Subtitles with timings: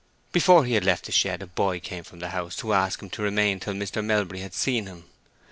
[0.31, 3.11] Before he had left the shed a boy came from the house to ask him
[3.11, 4.03] to remain till Mr.
[4.03, 5.03] Melbury had seen him.